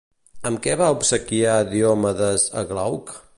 [0.49, 3.15] Amb què va obsequiar Diomedes a Glauc?